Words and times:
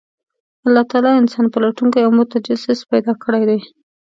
الله 0.65 0.83
تعالی 0.91 1.11
انسان 1.21 1.45
پلټونکی 1.53 1.99
او 2.05 2.11
متجسس 2.19 2.79
پیدا 2.91 3.13
کړی 3.23 3.43
دی، 3.49 3.59